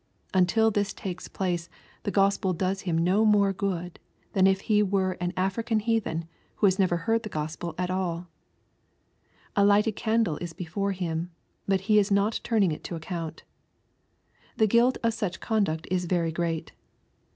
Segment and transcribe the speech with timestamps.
[0.33, 1.69] Until this takes place
[2.01, 3.99] the Gospel does him no more good
[4.33, 8.25] than if he were an African heathen, who has never heard the Gospel at all,
[9.55, 11.29] A lighted candle is before him,
[11.67, 13.43] but he is not turning it to account.
[14.57, 16.71] The guilt of such conduct is very great.